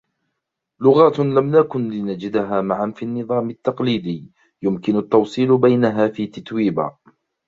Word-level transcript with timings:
لغاتٌ 0.79 1.19
لم 1.19 1.49
نكن 1.55 1.89
لنجدها 1.89 2.61
معًا 2.61 2.93
في 2.95 3.05
النظام 3.05 3.49
التقليدي 3.49 4.31
يمكن 4.61 4.97
التوصيل 4.97 5.57
بينها 5.57 6.07
في 6.07 6.27
تتويبا. 6.27 6.97